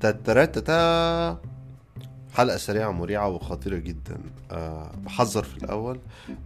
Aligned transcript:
تترتتا. 0.00 1.40
حلقة 2.34 2.56
سريعة 2.56 2.90
مريعة 2.90 3.28
وخطيرة 3.28 3.76
جدا. 3.76 4.18
أه 4.50 4.90
بحذر 5.04 5.42
في 5.42 5.56
الأول. 5.56 5.98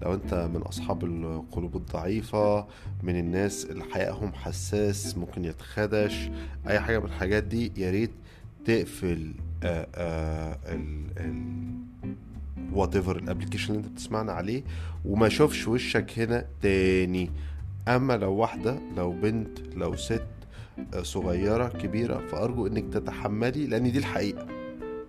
لو 0.03 0.15
أنت 0.15 0.35
من 0.55 0.63
أصحاب 0.63 1.05
القلوب 1.05 1.77
الضعيفة 1.77 2.67
من 3.03 3.19
الناس 3.19 3.65
اللي 3.65 3.85
حيائهم 3.85 4.33
حساس 4.33 5.17
ممكن 5.19 5.45
يتخدش 5.45 6.31
أي 6.69 6.81
حاجة 6.81 6.99
من 6.99 7.05
الحاجات 7.05 7.45
دي 7.45 7.73
يا 7.77 7.91
ريت 7.91 8.11
تقفل 8.65 9.35
أه 9.63 9.87
أه 9.95 10.59
ال 10.67 11.75
whatever 12.73 12.97
ال 12.97 13.17
application 13.17 13.75
اللي 13.75 13.87
أنت 13.87 13.93
بتسمعنا 13.93 14.33
عليه 14.33 14.63
وما 15.05 15.27
اشوفش 15.27 15.69
وشك 15.69 16.19
هنا 16.19 16.45
تاني. 16.63 17.31
أما 17.89 18.17
لو 18.17 18.33
واحدة 18.33 18.79
لو 18.97 19.13
بنت 19.13 19.59
لو 19.77 19.97
ست 19.97 20.27
آه، 20.95 21.03
صغيرة 21.03 21.69
كبيرة 21.69 22.27
فأرجو 22.27 22.67
إنك 22.67 22.93
تتحملي 22.95 23.67
لأن 23.67 23.93
دي 23.93 23.99
الحقيقة. 23.99 24.47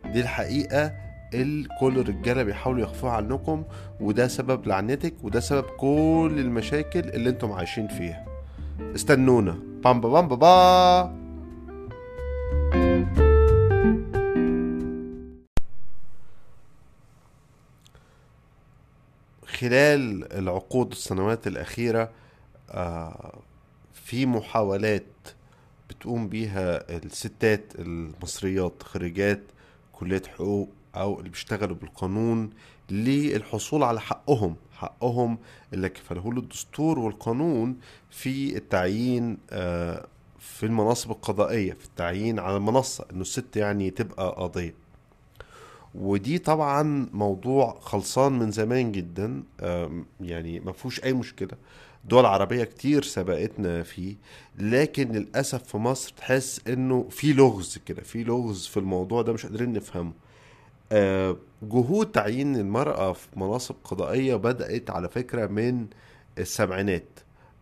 دي 0.05 0.21
الحقيقة 0.21 0.93
اللي 1.33 1.67
كل 1.79 1.99
الرجالة 1.99 2.43
بيحاولوا 2.43 2.81
يخفوها 2.83 3.11
عنكم 3.11 3.63
وده 3.99 4.27
سبب 4.27 4.67
لعنتك 4.67 5.13
وده 5.23 5.39
سبب 5.39 5.63
كل 5.77 6.35
المشاكل 6.37 6.99
اللي 6.99 7.29
أنتم 7.29 7.51
عايشين 7.51 7.87
فيها. 7.87 8.25
استنونا. 8.95 9.59
بام 9.83 10.01
بام 10.01 10.27
با 10.27 10.35
با. 10.35 11.15
خلال 19.45 20.33
العقود 20.33 20.91
السنوات 20.91 21.47
الأخيرة 21.47 22.09
آه، 22.71 23.39
في 23.93 24.25
محاولات 24.25 25.03
بتقوم 25.89 26.29
بيها 26.29 26.91
الستات 26.97 27.73
المصريات 27.79 28.83
خريجات 28.83 29.41
كلية 29.93 30.21
حقوق 30.27 30.69
أو 30.95 31.19
اللي 31.19 31.29
بيشتغلوا 31.29 31.75
بالقانون 31.75 32.49
للحصول 32.89 33.83
على 33.83 34.01
حقهم 34.01 34.55
حقهم 34.73 35.37
اللي 35.73 35.89
كفله 35.89 36.33
له 36.33 36.39
الدستور 36.39 36.99
والقانون 36.99 37.77
في 38.09 38.57
التعيين 38.57 39.37
آه، 39.51 40.07
في 40.39 40.65
المناصب 40.65 41.11
القضائية 41.11 41.73
في 41.73 41.85
التعيين 41.85 42.39
على 42.39 42.57
المنصة 42.57 43.05
إنه 43.11 43.21
الست 43.21 43.55
يعني 43.57 43.89
تبقى 43.89 44.35
قاضية. 44.37 44.73
ودي 45.95 46.37
طبعا 46.37 47.09
موضوع 47.13 47.79
خلصان 47.79 48.39
من 48.39 48.51
زمان 48.51 48.91
جدا 48.91 49.43
يعني 50.21 50.59
ما 50.59 50.71
فيهوش 50.71 51.03
أي 51.03 51.13
مشكلة. 51.13 51.51
دول 52.05 52.25
عربية 52.25 52.63
كتير 52.63 53.03
سبقتنا 53.03 53.83
فيه 53.83 54.15
لكن 54.57 55.11
للأسف 55.11 55.63
في 55.63 55.77
مصر 55.77 56.13
تحس 56.17 56.61
إنه 56.67 57.07
في 57.09 57.33
لغز 57.33 57.77
كده 57.85 58.01
في 58.01 58.23
لغز 58.23 58.65
في 58.67 58.77
الموضوع 58.77 59.21
ده 59.21 59.33
مش 59.33 59.45
قادرين 59.45 59.73
نفهمه. 59.73 60.13
آه، 60.91 61.37
جهود 61.63 62.11
تعيين 62.11 62.55
المرأة 62.55 63.13
في 63.13 63.27
مناصب 63.35 63.75
قضائية 63.83 64.35
بدأت 64.35 64.89
على 64.89 65.09
فكرة 65.09 65.47
من 65.47 65.87
السبعينات 66.37 67.19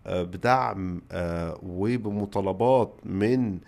آه، 0.07 0.23
بدعم 0.23 1.01
آه، 1.11 1.59
وبمطالبات 1.63 2.93
من 3.03 3.59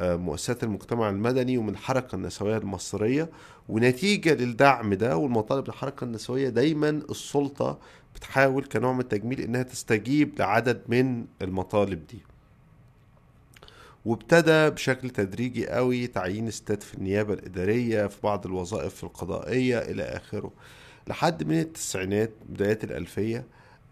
مؤسسات 0.00 0.64
المجتمع 0.64 1.10
المدني 1.10 1.58
ومن 1.58 1.68
الحركة 1.68 2.16
النسوية 2.16 2.56
المصرية. 2.58 3.30
ونتيجة 3.68 4.34
للدعم 4.34 4.94
ده 4.94 5.16
والمطالب 5.16 5.68
الحركة 5.68 6.04
النسوية 6.04 6.48
دايما 6.48 6.88
السلطة 6.88 7.78
بتحاول 8.14 8.64
كنوع 8.64 8.92
من 8.92 9.00
التجميل 9.00 9.40
إنها 9.40 9.62
تستجيب 9.62 10.38
لعدد 10.38 10.82
من 10.88 11.24
المطالب 11.42 12.06
دي. 12.06 12.18
وابتدى 14.04 14.70
بشكل 14.70 15.10
تدريجي 15.10 15.68
قوي 15.68 16.06
تعيين 16.06 16.50
ستات 16.50 16.82
في 16.82 16.94
النيابة 16.94 17.34
الإدارية 17.34 18.06
في 18.06 18.16
بعض 18.22 18.46
الوظائف 18.46 19.04
القضائية 19.04 19.78
إلى 19.78 20.02
آخره. 20.02 20.52
لحد 21.08 21.42
من 21.44 21.58
التسعينات 21.60 22.30
بدايات 22.48 22.84
الألفية 22.84 23.44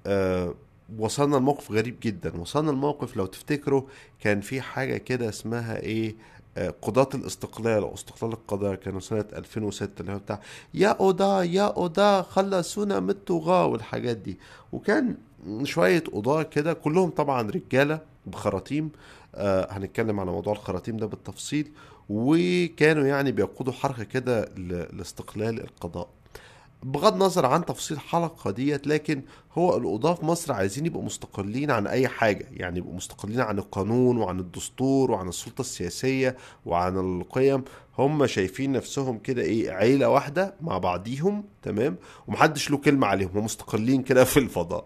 آه 0.07 0.55
وصلنا 0.99 1.37
لموقف 1.37 1.73
غريب 1.73 1.97
جدا. 2.03 2.41
وصلنا 2.41 2.71
لموقف 2.71 3.17
لو 3.17 3.27
تفتكروا 3.27 3.83
كان 4.21 4.41
في 4.41 4.61
حاجة 4.61 4.97
كده 4.97 5.29
اسمها 5.29 5.77
إيه؟ 5.81 6.15
آه، 6.57 6.75
قضاة 6.83 7.09
الاستقلال 7.15 7.83
أو 7.83 7.95
استقلال 7.95 8.33
القضاء. 8.33 8.75
كانوا 8.75 9.01
سنة 9.01 9.25
2006 9.33 10.01
اللي 10.01 10.13
هو 10.13 10.19
بتاع 10.19 10.41
يا 10.75 10.93
قضاة 10.93 11.45
يا 11.45 11.67
قضاة 11.69 12.23
خلصونا 12.23 13.01
من 13.01 13.11
الطغاة 13.11 13.67
والحاجات 13.67 14.17
دي. 14.17 14.39
وكان 14.73 15.17
شوية 15.63 16.05
قضاة 16.13 16.43
كده 16.43 16.73
كلهم 16.73 17.11
طبعا 17.11 17.51
رجالة 17.51 18.01
بخراطيم. 18.27 18.91
آه 19.35 19.69
هنتكلم 19.73 20.21
على 20.21 20.31
موضوع 20.31 20.53
الخراطيم 20.53 20.97
ده 20.97 21.07
بالتفصيل. 21.07 21.71
وكانوا 22.09 23.07
يعني 23.07 23.33
بيقودوا 23.33 23.73
حركة 23.73 24.05
كده 24.05 24.45
لاستقلال 24.93 25.61
القضاء. 25.61 26.09
بغض 26.83 27.13
النظر 27.13 27.47
عن 27.47 27.65
تفصيل 27.65 27.97
الحلقة 27.97 28.51
ديت 28.51 28.87
لكن 28.87 29.23
هو 29.53 29.77
القضاة 29.77 30.15
في 30.15 30.25
مصر 30.27 30.53
عايزين 30.53 30.87
يبقوا 30.87 31.03
مستقلين 31.03 31.71
عن 31.71 31.87
أي 31.87 32.09
حاجة 32.09 32.47
يعني 32.53 32.79
يبقوا 32.79 32.95
مستقلين 32.95 33.41
عن 33.41 33.59
القانون 33.59 34.17
وعن 34.17 34.41
الدستور 34.41 35.11
وعن 35.11 35.29
السلطة 35.29 35.61
السياسية 35.61 36.37
وعن 36.67 36.99
القيم. 37.21 37.65
هم 37.99 38.27
شايفين 38.27 38.73
نفسهم 38.73 39.19
كده 39.19 39.43
إيه 39.43 39.71
عيلة 39.71 40.09
واحدة 40.09 40.55
مع 40.61 40.79
بعضيهم 40.79 41.45
تمام؟ 41.63 41.97
ومحدش 42.29 42.71
له 42.71 42.77
كلمة 42.77 43.07
عليهم 43.07 43.31
هم 43.35 43.45
مستقلين 43.45 44.03
كده 44.03 44.25
في 44.25 44.37
الفضاء. 44.37 44.85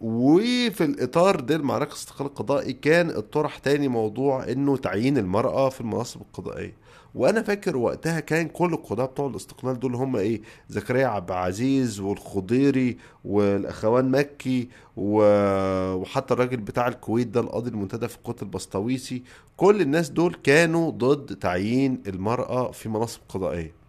وفي 0.00 0.84
الإطار 0.84 1.40
ده 1.40 1.56
المعركة 1.56 1.88
الاستقلال 1.90 2.30
القضائي 2.30 2.72
كان 2.72 3.10
الطرح 3.10 3.58
تاني 3.58 3.88
موضوع 3.88 4.48
إنه 4.48 4.76
تعيين 4.76 5.18
المرأة 5.18 5.68
في 5.68 5.80
المناصب 5.80 6.20
القضائية. 6.20 6.76
وأنا 7.14 7.42
فاكر 7.42 7.76
وقتها 7.76 8.20
كان 8.20 8.48
كل 8.48 8.72
القضاة 8.74 9.04
بتوع 9.06 9.26
الاستقلال 9.26 9.78
دول 9.80 9.94
هم 9.94 10.16
إيه؟ 10.16 10.40
زكريا 10.68 11.06
عبد 11.06 11.30
العزيز 11.30 12.00
والخضيري 12.00 12.96
والأخوان 13.24 14.10
مكي 14.10 14.68
و- 14.96 15.92
وحتى 15.94 16.34
الراجل 16.34 16.56
بتاع 16.56 16.88
الكويت 16.88 17.26
ده 17.28 17.40
القاضي 17.40 17.70
المنتدى 17.70 18.08
في 18.08 18.16
القوات 18.16 18.42
البسطويسي 18.42 19.22
كل 19.56 19.80
الناس 19.80 20.08
دول 20.10 20.34
كانوا 20.44 20.90
ضد 20.90 21.36
تعيين 21.36 22.02
المرأة 22.06 22.70
في 22.70 22.88
مناصب 22.88 23.20
قضائية. 23.28 23.81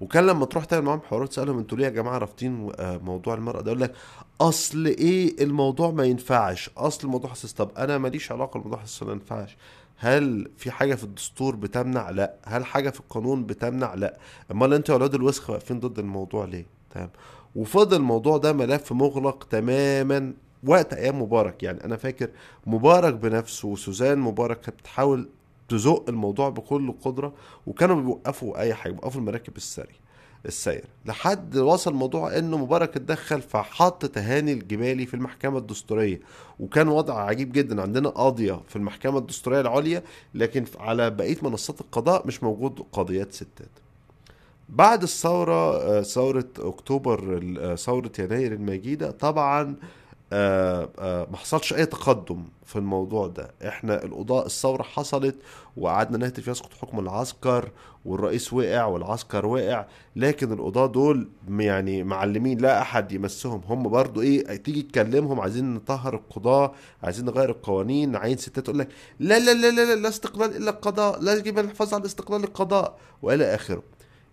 وكان 0.00 0.26
لما 0.26 0.46
تروح 0.46 0.64
تعمل 0.64 0.84
معاهم 0.84 1.00
حوارات 1.00 1.28
تسألهم 1.28 1.58
أنتوا 1.58 1.78
ليه 1.78 1.84
يا 1.84 1.90
جماعة 1.90 2.18
رافضين 2.18 2.72
آه، 2.78 2.96
موضوع 2.96 3.34
المرأة 3.34 3.60
ده؟ 3.60 3.70
يقول 3.70 3.80
لك 3.82 3.94
أصل 4.40 4.86
إيه 4.86 5.44
الموضوع 5.44 5.90
ما 5.90 6.04
ينفعش 6.04 6.70
أصل 6.76 7.06
الموضوع 7.06 7.30
حساس 7.30 7.52
طب 7.52 7.70
أنا 7.78 7.98
ماليش 7.98 8.32
علاقة 8.32 8.58
بالموضوع 8.60 8.82
حساس 8.82 9.02
ما 9.02 9.12
ينفعش. 9.12 9.56
هل 9.98 10.50
في 10.56 10.70
حاجة 10.70 10.94
في 10.94 11.04
الدستور 11.04 11.56
بتمنع؟ 11.56 12.10
لا. 12.10 12.34
هل 12.44 12.64
حاجة 12.64 12.90
في 12.90 13.00
القانون 13.00 13.44
بتمنع؟ 13.46 13.94
لا. 13.94 14.18
أمال 14.50 14.74
أنتوا 14.74 14.94
يا 14.94 14.98
أولاد 15.00 15.14
الوسخ 15.14 15.50
واقفين 15.50 15.80
ضد 15.80 15.98
الموضوع 15.98 16.44
ليه؟ 16.44 16.66
تمام. 16.94 17.10
وفضل 17.56 17.96
الموضوع 17.96 18.36
ده 18.36 18.52
ملف 18.52 18.92
مغلق 18.92 19.44
تماما 19.50 20.32
وقت 20.66 20.94
أيام 20.94 21.22
مبارك. 21.22 21.62
يعني 21.62 21.84
أنا 21.84 21.96
فاكر 21.96 22.28
مبارك 22.66 23.14
بنفسه 23.14 23.68
وسوزان 23.68 24.18
مبارك 24.18 24.60
كانت 24.60 24.78
بتحاول 24.78 25.28
تزق 25.68 26.04
الموضوع 26.08 26.48
بكل 26.48 26.94
قدرة 27.04 27.32
وكانوا 27.66 27.96
بيوقفوا 27.96 28.60
أي 28.60 28.74
حاجة 28.74 28.92
بيوقفوا 28.92 29.20
المراكب 29.20 29.56
السري 29.56 29.94
السير 30.46 30.84
لحد 31.06 31.56
وصل 31.56 31.90
الموضوع 31.90 32.38
إنه 32.38 32.56
مبارك 32.56 32.96
اتدخل 32.96 33.42
فحط 33.42 34.06
تهاني 34.06 34.52
الجبالي 34.52 35.06
في 35.06 35.14
المحكمة 35.14 35.58
الدستورية. 35.58 36.20
وكان 36.60 36.88
وضع 36.88 37.20
عجيب 37.20 37.52
جدا 37.52 37.82
عندنا 37.82 38.08
قاضية 38.08 38.60
في 38.68 38.76
المحكمة 38.76 39.18
الدستورية 39.18 39.60
العليا 39.60 40.02
لكن 40.34 40.64
على 40.80 41.10
بقية 41.10 41.36
منصات 41.42 41.80
القضاء 41.80 42.26
مش 42.26 42.42
موجود 42.42 42.80
قاضيات 42.92 43.32
ستات. 43.32 43.68
بعد 44.68 45.02
الثورة 45.02 45.76
آه، 45.76 46.02
ثورة 46.02 46.48
أكتوبر 46.58 47.40
آه، 47.60 47.74
ثورة 47.74 48.12
يناير 48.18 48.52
المجيدة 48.52 49.10
طبعا 49.10 49.76
آه، 50.32 50.88
آه، 50.98 51.26
ما 51.30 51.36
حصلش 51.36 51.72
أي 51.72 51.86
تقدم 51.86 52.44
في 52.64 52.76
الموضوع 52.76 53.26
ده. 53.26 53.50
إحنا 53.68 54.04
القضاء 54.04 54.46
الثورة 54.46 54.82
حصلت 54.82 55.36
وقعدنا 55.76 56.18
نهتف 56.18 56.48
يسقط 56.48 56.72
حكم 56.74 56.98
العسكر 56.98 57.70
والرئيس 58.04 58.52
وقع 58.52 58.84
والعسكر 58.84 59.46
وقع 59.46 59.86
لكن 60.16 60.52
القضاة 60.52 60.86
دول 60.86 61.28
يعني 61.58 62.02
معلمين 62.02 62.58
لا 62.58 62.82
أحد 62.82 63.12
يمسهم. 63.12 63.60
هم 63.68 63.88
برضو 63.88 64.20
إيه 64.22 64.56
تيجي 64.56 64.82
تكلمهم 64.82 65.40
عايزين 65.40 65.74
نطهر 65.74 66.14
القضاة 66.14 66.72
عايزين 67.02 67.24
نغير 67.24 67.50
القوانين 67.50 68.12
نعين 68.12 68.36
ستات 68.36 68.64
تقول 68.64 68.78
لك 68.78 68.88
لا 69.20 69.38
لا 69.38 69.54
لا 69.54 69.70
لا 69.70 69.94
لا, 69.94 70.00
لا 70.00 70.08
استقلال 70.08 70.56
إلا 70.56 70.70
القضاء 70.70 71.20
لا 71.20 71.34
يجب 71.34 71.58
الحفاظ 71.58 71.94
على 71.94 72.04
استقلال 72.06 72.44
القضاء 72.44 72.98
وإلى 73.22 73.54
آخره. 73.54 73.82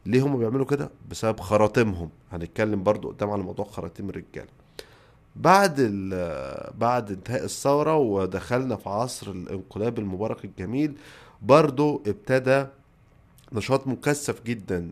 ليه 0.06 0.22
هم 0.26 0.38
بيعملوا 0.38 0.66
كده؟ 0.66 0.90
بسبب 1.10 1.40
خراطيمهم. 1.40 2.10
هنتكلم 2.32 2.84
برضو 2.84 3.08
قدام 3.10 3.30
على 3.32 3.44
موضوع 3.44 3.66
خراطيم 3.66 4.10
الرجاله 4.10 4.63
بعد 5.36 5.82
بعد 6.78 7.12
انتهاء 7.12 7.44
الثورة 7.44 7.98
ودخلنا 7.98 8.76
في 8.76 8.90
عصر 8.90 9.32
الانقلاب 9.32 10.00
المبارك 10.00 10.46
الجميل 10.46 10.96
برضو 11.42 12.04
ابتدى 12.08 12.66
نشاط 13.54 13.88
مكثف 13.88 14.44
جدا 14.44 14.92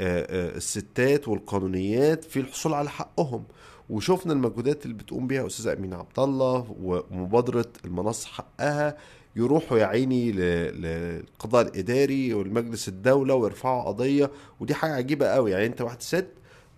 للستات 0.00 1.28
والقانونيات 1.28 2.24
في 2.24 2.40
الحصول 2.40 2.74
على 2.74 2.90
حقهم. 2.90 3.44
وشفنا 3.90 4.32
المجهودات 4.32 4.84
اللي 4.84 4.96
بتقوم 4.96 5.26
بيها 5.26 5.46
أستاذة 5.46 5.72
أمينة 5.72 5.96
عبد 5.96 6.18
الله 6.18 6.76
ومبادرة 6.82 7.66
المنصه 7.84 8.28
حقها 8.28 8.96
يروحوا 9.36 9.78
يا 9.78 9.86
عيني 9.86 10.32
للقضاء 10.32 11.62
الإداري 11.62 12.34
والمجلس 12.34 12.88
الدولة 12.88 13.34
ويرفعوا 13.34 13.82
قضية. 13.82 14.30
ودي 14.60 14.74
حاجة 14.74 14.92
عجيبة 14.94 15.26
قوي. 15.26 15.50
يعني 15.50 15.66
أنت 15.66 15.80
واحد 15.80 16.02
ست 16.02 16.28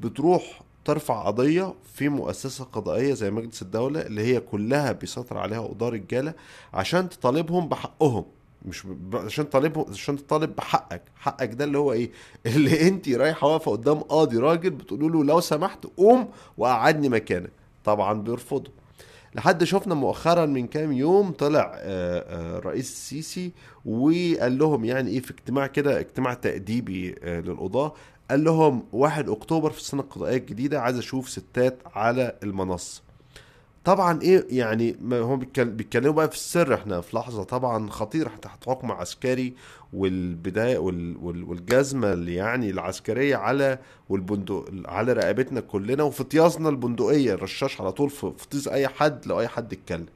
بتروح 0.00 0.62
ترفع 0.84 1.22
قضية 1.26 1.74
في 1.94 2.08
مؤسسة 2.08 2.64
قضائية 2.64 3.14
زي 3.14 3.30
مجلس 3.30 3.62
الدولة 3.62 4.00
اللي 4.00 4.22
هي 4.22 4.40
كلها 4.40 4.92
بيسيطر 4.92 5.38
عليها 5.38 5.60
قضاة 5.60 5.88
رجالة 5.88 6.34
عشان 6.74 7.08
تطالبهم 7.08 7.68
بحقهم. 7.68 8.24
مش 8.64 8.86
ب... 8.86 9.16
عشان 9.16 9.50
تطالبهم 9.50 9.84
عشان 9.90 10.16
تطالب 10.16 10.56
بحقك. 10.56 11.02
حقك 11.16 11.54
ده 11.54 11.64
اللي 11.64 11.78
هو 11.78 11.92
إيه؟ 11.92 12.10
اللي 12.46 12.88
انت 12.88 13.08
رايحة 13.08 13.46
واقفة 13.46 13.70
قدام 13.70 13.98
قاضي 14.00 14.36
راجل 14.38 14.70
بتقولوا 14.70 15.10
له 15.10 15.24
لو 15.24 15.40
سمحت 15.40 15.86
قوم 15.96 16.28
وقعدني 16.58 17.08
مكانك. 17.08 17.50
طبعا 17.84 18.22
بيرفضوا. 18.22 18.72
لحد 19.34 19.64
شفنا 19.64 19.94
مؤخرا 19.94 20.46
من 20.46 20.66
كام 20.66 20.92
يوم 20.92 21.32
طلع 21.32 21.72
آه، 21.76 22.18
آه، 22.18 22.58
الرئيس 22.58 22.90
السيسي 22.90 23.52
وقال 23.84 24.58
لهم 24.58 24.84
يعني 24.84 25.10
إيه 25.10 25.20
في 25.20 25.30
اجتماع 25.30 25.66
كده 25.66 26.00
اجتماع 26.00 26.34
تأديبي 26.34 27.14
آه، 27.22 27.40
للقضاة. 27.40 27.92
قال 28.30 28.44
لهم 28.44 28.82
1 28.92 29.28
أكتوبر 29.28 29.70
في 29.70 29.78
السنة 29.78 30.02
القضائية 30.02 30.36
الجديدة 30.36 30.80
عايز 30.80 30.98
أشوف 30.98 31.28
ستات 31.30 31.78
على 31.94 32.36
المنصة. 32.42 33.02
طبعا 33.84 34.22
إيه 34.22 34.46
يعني 34.50 34.96
هم 35.02 35.38
بيتكل- 35.38 35.64
بيتكلموا 35.70 36.12
بقى 36.12 36.28
في 36.28 36.34
السر 36.34 36.74
إحنا 36.74 37.00
في 37.00 37.16
لحظة 37.16 37.42
طبعا 37.42 37.90
خطيره 37.90 38.28
تحت 38.42 38.68
حكم 38.68 38.92
عسكري 38.92 39.54
والبداية 39.92 40.78
وال 40.78 41.16
وال 41.22 41.44
والجزمة 41.44 42.12
اللي 42.12 42.34
يعني 42.34 42.70
العسكرية 42.70 43.36
على 43.36 43.78
والبندق 44.08 44.64
على 44.86 45.12
رقبتنا 45.12 45.60
كلنا 45.60 46.02
وفي 46.02 46.24
طيازنا 46.24 46.68
البندقية 46.68 47.32
الرشاش 47.34 47.80
على 47.80 47.92
طول 47.92 48.10
في 48.10 48.32
طيز 48.50 48.68
أي 48.68 48.88
حد 48.88 49.26
لو 49.26 49.40
أي 49.40 49.48
حد 49.48 49.72
اتكلم 49.72 50.06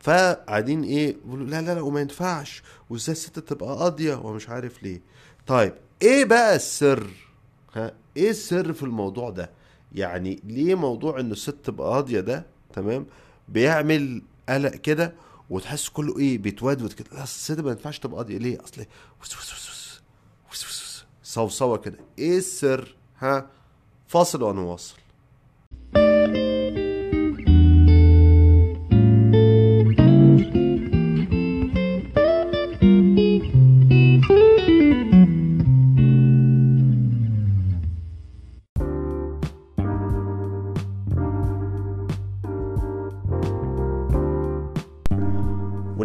فقاعدين 0.00 0.82
إيه 0.84 1.16
لا 1.38 1.60
لا 1.60 1.74
لا 1.74 1.80
وما 1.80 2.00
ينفعش 2.00 2.62
وإزاي 2.90 3.12
الست 3.12 3.38
تبقى 3.38 3.76
قاضية 3.76 4.14
ومش 4.14 4.48
عارف 4.48 4.82
ليه. 4.82 5.00
طيب 5.46 5.72
إيه 6.02 6.24
بقى 6.24 6.56
السر؟ 6.56 7.10
ها 7.74 7.92
إيه 8.16 8.30
السر 8.30 8.72
في 8.72 8.82
الموضوع 8.82 9.30
ده؟ 9.30 9.50
يعني 9.94 10.40
ليه 10.44 10.74
موضوع 10.74 11.20
إن 11.20 11.32
الست 11.32 11.50
تبقى 11.64 11.88
قاضيه 11.88 12.20
ده 12.20 12.46
تمام 12.72 13.06
بيعمل 13.48 14.22
قلق 14.48 14.70
كده 14.70 15.14
وتحس 15.50 15.88
كله 15.88 16.18
إيه 16.18 16.38
بيتودود 16.38 16.92
كده؟ 16.92 17.06
لا 17.12 17.22
الست 17.22 17.60
ما 17.60 17.70
ينفعش 17.70 17.98
تبقى 17.98 18.16
قاضيه 18.16 18.38
ليه؟ 18.38 18.58
أصل 18.64 18.84
وس 19.22 21.04
صوصوة 21.22 21.76
كده. 21.78 21.98
إيه 22.18 22.38
السر؟ 22.38 22.94
ها 23.18 23.46
فاصل 24.08 24.42
ونواصل 24.42 24.94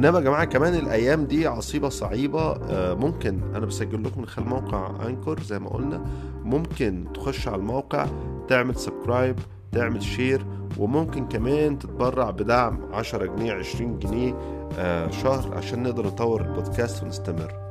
وانما 0.08 0.20
يا 0.20 0.24
جماعة 0.26 0.46
كمان 0.46 0.76
الأيام 0.76 1.26
دي 1.26 1.48
عصيبة 1.48 1.90
صعيبة. 1.90 2.42
آه، 2.42 2.94
ممكن 2.94 3.40
أنا 3.56 3.66
بسجل 3.66 4.04
لكم 4.04 4.22
من 4.22 4.28
خلال 4.28 4.48
موقع 4.48 4.92
Anchor 5.08 5.40
زي 5.40 5.60
ما 5.60 5.70
قلنا. 5.70 6.02
ممكن 6.44 7.06
تخش 7.14 7.48
على 7.48 7.56
الموقع 7.58 8.08
تعمل 8.48 8.76
subscribe 8.76 9.36
تعمل 9.72 10.04
share 10.04 10.46
وممكن 10.78 11.28
كمان 11.28 11.80
تتبرع 11.80 12.30
بدعم 12.30 12.80
10 12.94 13.26
جنيه 13.26 13.54
20 13.54 14.00
جنيه 14.00 14.36
آه، 14.78 15.10
شهر 15.12 15.58
عشان 15.58 15.84
نقدر 15.84 16.06
نطور 16.08 16.42
البودكاست 16.42 17.04
ونستمر. 17.04 17.67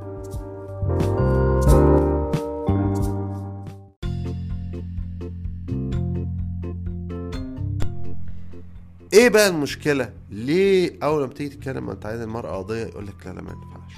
إيه 9.17 9.29
بقى 9.29 9.49
المشكلة؟ 9.49 10.13
ليه 10.31 10.99
أول 11.03 11.27
ما 11.27 11.33
تيجي 11.35 11.57
تتكلم 11.57 11.91
عن 11.91 12.01
تعيين 12.01 12.23
المرأة 12.23 12.57
قضية 12.57 12.85
يقول 12.85 13.07
لك 13.07 13.27
لا 13.27 13.33
لا 13.33 13.43
ما 13.43 13.51
ينفعش. 13.51 13.95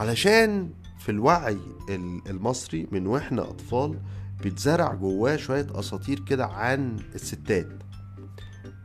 علشان 0.00 0.70
في 0.98 1.08
الوعي 1.08 1.58
ال- 1.88 2.20
المصري 2.30 2.86
من 2.92 3.06
وإحنا 3.06 3.42
أطفال 3.42 3.98
بيتزرع 4.42 4.94
جواه 4.94 5.36
شوية 5.36 5.66
أساطير 5.74 6.20
كده 6.20 6.46
عن 6.46 6.96
الستات. 7.14 7.68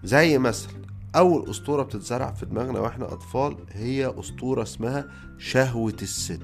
زي 0.03 0.37
مثلا 0.37 0.71
أول 1.15 1.49
أسطورة 1.49 1.83
بتتزرع 1.83 2.31
في 2.31 2.45
دماغنا 2.45 2.79
وإحنا 2.79 3.13
أطفال 3.13 3.57
هي 3.71 4.13
أسطورة 4.19 4.63
اسمها 4.63 5.07
شهوة 5.37 5.95
الست. 6.01 6.41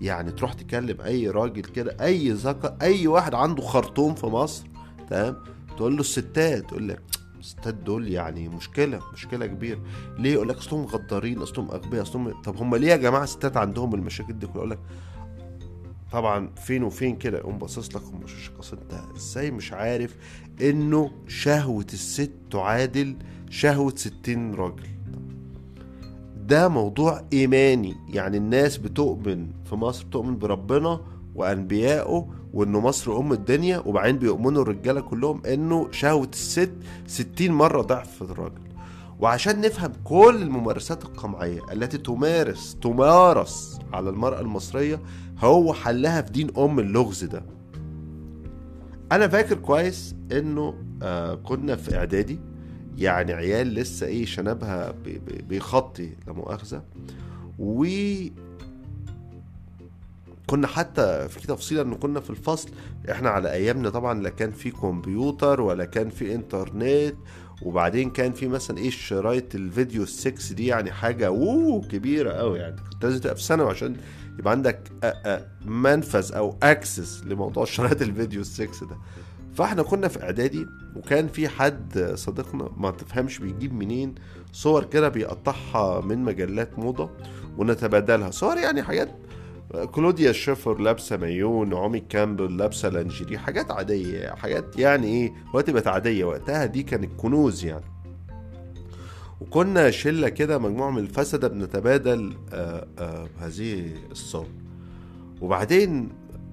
يعني 0.00 0.32
تروح 0.32 0.52
تكلم 0.52 1.00
أي 1.00 1.28
راجل 1.30 1.62
كده 1.62 1.96
أي 2.00 2.30
ذكر 2.32 2.76
أي 2.82 3.06
واحد 3.06 3.34
عنده 3.34 3.62
خرطوم 3.62 4.14
في 4.14 4.26
مصر 4.26 4.66
تمام؟ 5.10 5.36
تقول 5.76 5.94
له 5.94 6.00
الستات 6.00 6.64
تقول 6.68 6.88
لك 6.88 7.02
الستات 7.40 7.74
دول 7.74 8.08
يعني 8.08 8.48
مشكلة 8.48 9.00
مشكلة 9.12 9.46
كبيرة. 9.46 9.80
ليه 10.18 10.32
يقول 10.32 10.48
لك 10.48 10.56
أصلهم 10.56 10.84
غدارين 10.84 11.38
أصلهم 11.38 11.70
أغبياء 11.70 12.02
أصلهم 12.02 12.42
طب 12.42 12.56
هم 12.56 12.76
ليه 12.76 12.88
يا 12.88 12.96
جماعة 12.96 13.24
الستات 13.24 13.56
عندهم 13.56 13.94
المشاكل 13.94 14.38
دي؟ 14.38 14.46
كلها 14.46 14.56
يقول 14.56 14.70
لك 14.70 14.78
طبعا 16.12 16.48
فين 16.56 16.82
وفين 16.82 17.16
كده؟ 17.16 17.38
يقوم 17.38 17.58
باصص 17.58 17.96
لك 17.96 18.02
ومشوشك 18.14 18.52
أنت 18.72 19.00
إزاي 19.16 19.50
مش 19.50 19.72
عارف 19.72 20.16
إنه 20.60 21.10
شهوة 21.28 21.86
الست 21.92 22.30
تعادل 22.50 23.16
شهوة 23.50 23.92
60 23.96 24.54
راجل. 24.54 24.86
ده 26.46 26.68
موضوع 26.68 27.24
إيماني. 27.32 27.96
يعني 28.08 28.36
الناس 28.36 28.76
بتؤمن 28.78 29.50
في 29.64 29.74
مصر 29.74 30.04
بتؤمن 30.06 30.38
بربنا 30.38 31.00
وأنبيائه 31.34 32.28
وانه 32.58 32.80
مصر 32.80 33.18
ام 33.18 33.32
الدنيا 33.32 33.78
وبعدين 33.86 34.18
بيؤمنوا 34.18 34.62
الرجاله 34.62 35.00
كلهم 35.00 35.42
انه 35.46 35.88
شهوة 35.90 36.28
الست 36.32 36.70
60 37.06 37.50
مرة 37.50 37.82
ضعف 37.82 38.22
الراجل. 38.22 38.60
وعشان 39.20 39.60
نفهم 39.60 39.92
كل 40.04 40.38
الممارسات 40.42 41.04
القمعية 41.04 41.60
التي 41.72 41.98
تمارس 41.98 42.76
تمارس 42.82 43.78
على 43.92 44.10
المرأة 44.10 44.40
المصرية 44.40 45.00
هو 45.38 45.72
حلها 45.74 46.22
في 46.22 46.32
دين 46.32 46.50
أم 46.58 46.78
اللغز 46.78 47.24
ده. 47.24 47.42
أنا 49.12 49.28
فاكر 49.28 49.54
كويس 49.58 50.14
إنه 50.32 50.74
آه 51.02 51.34
كنا 51.34 51.76
في 51.76 51.96
إعدادي 51.96 52.38
يعني 52.96 53.32
عيال 53.32 53.74
لسه 53.74 54.06
إيه 54.06 54.24
شنبها 54.24 54.90
بي- 54.90 55.18
بي- 55.18 55.42
بيخطي 55.42 56.10
لا 56.26 56.32
مؤاخذة. 56.32 56.82
و 57.58 57.84
كنا 60.48 60.66
حتى 60.66 61.28
في 61.28 61.46
تفصيله 61.46 61.82
انه 61.82 61.96
كنا 61.96 62.20
في 62.20 62.30
الفصل 62.30 62.70
إحنا 63.10 63.28
على 63.30 63.52
أيامنا 63.52 63.90
طبعا 63.90 64.22
لا 64.22 64.28
كان 64.28 64.50
في 64.50 64.70
كمبيوتر 64.70 65.60
ولا 65.60 65.84
كان 65.84 66.10
في 66.10 66.34
إنترنت 66.34 67.14
وبعدين 67.62 68.10
كان 68.10 68.32
في 68.32 68.48
مثلا 68.48 68.78
إيه 68.78 68.90
شرايط 68.90 69.54
الفيديو 69.54 70.02
السكس 70.02 70.52
دي 70.52 70.66
يعني 70.66 70.92
حاجة 70.92 71.30
وواو 71.30 71.80
كبيرة 71.80 72.32
قوي 72.32 72.58
يعني. 72.58 72.76
كنت 72.92 73.04
لازم 73.04 73.20
تبقى 73.20 73.36
في 73.36 73.42
ثانوي 73.42 73.70
عشان 73.70 73.96
يبقى 74.38 74.50
عندك 74.52 74.80
منفذ 75.64 76.32
أو 76.32 76.56
access 76.62 77.24
لموضوع 77.24 77.64
شرايط 77.74 78.02
الفيديو 78.02 78.40
السكس 78.40 78.84
ده. 78.84 78.96
فإحنا 79.54 79.82
كنا 79.82 80.08
في 80.08 80.22
إعدادي 80.22 80.66
وكان 80.96 81.28
في 81.28 81.48
حد 81.48 82.12
صديقنا 82.14 82.70
ما 82.76 82.90
تفهمش 82.90 83.38
بيجيب 83.38 83.74
منين 83.74 84.14
صور 84.52 84.84
كده 84.84 85.08
بيقطعها 85.08 86.00
من 86.00 86.18
مجلات 86.18 86.78
موضة 86.78 87.10
ونتبادلها. 87.58 88.30
صور 88.30 88.56
يعني 88.56 88.82
حاجات 88.82 89.08
كلوديا 89.92 90.32
شيفر 90.32 90.78
لابسة 90.80 91.16
مايو 91.16 91.64
نعومي 91.64 92.00
كامبل 92.00 92.56
لابسة 92.56 92.88
لانجيري 92.88 93.38
حاجات 93.38 93.70
عادية 93.70 94.28
حاجات 94.28 94.78
يعني 94.78 95.06
إيه 95.06 95.32
وقت 95.54 95.70
بقت 95.70 95.86
عادية 95.86 96.24
وقتها 96.24 96.64
دي 96.66 96.82
كانت 96.82 97.10
كنوز 97.16 97.64
يعني. 97.64 97.84
وكنا 99.40 99.90
شلة 99.90 100.28
كده 100.28 100.58
مجموعة 100.58 100.90
من 100.90 100.98
الفسدة 100.98 101.48
بنتبادل 101.48 102.36
آه 102.52 102.86
آه 102.98 103.28
هذه 103.38 103.90
الصور. 104.10 104.46
وبعدين 105.40 106.08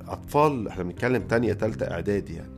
أطفال 0.07 0.67
إحنا 0.67 0.83
بنتكلم 0.83 1.21
تانية 1.23 1.53
تالتة 1.53 1.91
إعدادي 1.91 2.33
يعني. 2.35 2.51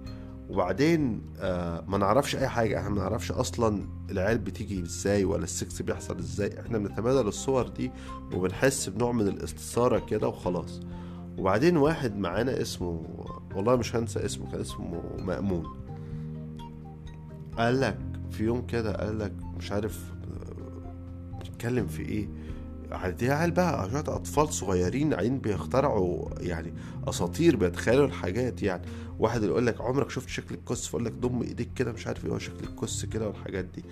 وبعدين 0.49 1.21
آه 1.39 1.83
ما 1.87 1.97
نعرفش 1.97 2.35
أي 2.35 2.47
حاجة. 2.47 2.79
إحنا 2.79 2.89
ما 2.89 2.95
نعرفش 2.95 3.31
أصلا 3.31 3.87
العيال 4.11 4.37
بتيجي 4.37 4.83
إزاي 4.83 5.25
ولا 5.25 5.43
السكس 5.43 5.81
بيحصل 5.81 6.17
إزاي. 6.17 6.59
إحنا 6.59 6.77
بنتبادل 6.77 7.27
الصور 7.27 7.67
دي 7.67 7.91
وبنحس 8.33 8.89
بنوع 8.89 9.11
من 9.11 9.27
الاستثارة 9.27 9.99
كده 9.99 10.27
وخلاص. 10.27 10.79
وبعدين 11.37 11.77
واحد 11.77 12.17
معانا 12.17 12.61
اسمه 12.61 13.03
والله 13.55 13.75
مش 13.75 13.95
هنسى 13.95 14.25
اسمه 14.25 14.51
كان 14.51 14.59
اسمه 14.61 15.03
مأمون. 15.19 15.65
قال 17.57 17.81
لك 17.81 17.97
في 18.31 18.43
يوم 18.43 18.65
كده 18.65 18.91
قال 18.93 19.19
لك 19.19 19.33
مش 19.57 19.71
عارف 19.71 20.11
آه، 20.11 21.39
بنتكلم 21.43 21.87
في 21.87 22.01
إيه. 22.01 22.29
دي 22.91 23.31
عيال 23.31 23.51
بقى 23.51 23.89
شوية 23.89 23.99
أطفال 23.99 24.53
صغيرين 24.53 25.13
عين 25.13 25.39
بيخترعوا 25.39 26.29
يعني 26.39 26.73
أساطير 27.07 27.55
بيتخيلوا 27.55 28.05
الحاجات 28.05 28.63
يعني. 28.63 28.83
واحد 29.19 29.43
يقول 29.43 29.67
لك 29.67 29.81
عمرك 29.81 30.09
شفت 30.09 30.29
شكل 30.29 30.55
الكس 30.55 30.85
فيقول 30.87 31.05
لك 31.05 31.11
ضم 31.13 31.41
إيديك 31.41 31.73
كده 31.75 31.91
مش 31.91 32.07
عارف 32.07 32.25
إيه 32.25 32.31
هو 32.31 32.39
شكل 32.39 32.63
الكس 32.63 33.05
كده 33.05 33.27
والحاجات 33.27 33.65
دي. 33.65 33.83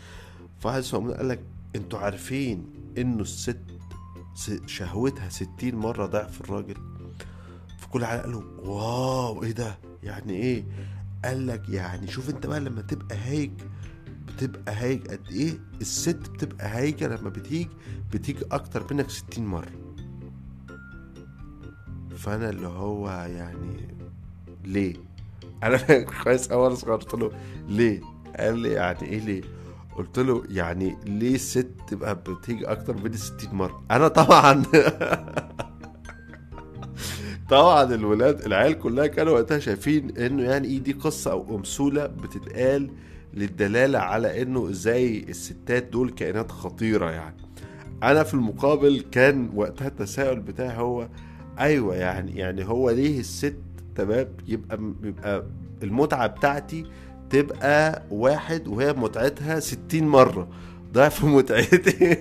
فواحد 0.60 0.78
اسمه 0.80 1.14
قال 1.14 1.30
لك 1.30 1.40
أنتوا 1.76 2.00
عارفين 2.00 2.66
إنه 2.98 3.22
الست 3.22 3.60
شهوتها 4.66 5.30
ستين 5.30 5.76
مرة 5.76 6.06
ضعف 6.06 6.42
الراجل؟ 6.42 6.76
فكل 7.80 8.04
عيال 8.04 8.22
قالوا 8.22 8.42
wow 8.64 9.44
إيه 9.44 9.52
ده؟ 9.52 9.78
يعني 10.04 10.34
إيه؟ 10.34 10.64
قال 11.26 11.48
لك 11.48 11.70
يعني 11.70 12.08
شوف 12.08 12.30
أنت 12.30 12.46
بقى 12.46 12.60
لما 12.60 12.82
تبقى 12.82 13.18
هايج 13.18 13.52
بتبقى 14.36 14.76
هايج 14.76 15.08
قد 15.08 15.32
إيه؟ 15.32 15.54
الست 15.82 16.30
بتبقى 16.34 16.68
هايجة 16.68 17.08
لما 17.08 17.30
بتيجي 17.30 17.70
بتيجي 18.14 18.46
أكتر 18.52 18.94
منك 18.94 19.10
ستين 19.10 19.46
مرة. 19.46 19.72
فأنا 22.18 22.50
اللي 22.50 22.68
هو 22.68 23.10
يعني 23.10 23.88
ليه؟ 24.64 24.96
أنا 25.64 25.78
كويس 26.24 26.52
اول 26.52 26.78
صغير. 26.78 26.96
قلت 26.96 27.14
له 27.14 27.32
ليه؟ 27.68 28.02
قال 28.40 28.60
لي 28.60 28.72
يعني 28.72 29.02
إيه 29.02 29.20
ليه؟ 29.20 29.42
قلت 29.96 30.20
له 30.20 30.44
يعني 30.50 30.98
ليه 31.06 31.36
الست 31.36 31.72
تبقى 31.88 32.16
بتيجي 32.16 32.66
أكتر 32.66 33.04
من 33.04 33.14
60 33.14 33.56
مرة؟ 33.56 33.84
أنا 33.92 34.08
طبعا 34.08 34.64
طبعا 37.50 37.84
الولاد 37.84 38.46
العيال 38.46 38.80
كلها 38.80 39.08
كانوا 39.08 39.34
وقتها 39.34 39.60
شايفين 39.60 40.18
إنه 40.18 40.44
يعني 40.44 40.68
إيه 40.68 40.80
دي 40.80 40.94
قصة 40.94 41.32
أو 41.32 41.56
امثوله 41.56 42.06
بتتقال 42.06 42.90
للدلالة 43.36 44.00
على 44.00 44.42
إنه 44.42 44.70
إزاي 44.70 45.26
الستات 45.30 45.84
دول 45.84 46.10
كائنات 46.10 46.52
خطيرة 46.52 47.12
يعني. 47.12 47.38
أنا 48.04 48.24
في 48.24 48.34
المقابل 48.34 49.06
كان 49.12 49.50
وقتها 49.56 49.88
التساؤل 49.88 50.40
بتاعي 50.40 50.78
هو 50.78 51.08
أيوه 51.60 51.96
يعني 51.96 52.38
يعني 52.38 52.66
هو 52.66 52.90
ليه 52.90 53.20
الست 53.20 53.56
تمام 53.96 54.28
يبقى 54.48 54.80
يبقى 55.04 55.46
المتعة 55.84 56.28
بتاعتي 56.28 56.86
تبقى 57.30 58.04
واحد 58.12 58.68
وهي 58.68 58.94
متعتها 58.94 59.60
ستين 59.60 60.08
مرة. 60.08 60.48
ضعف 60.94 61.26
متعتي. 61.26 62.18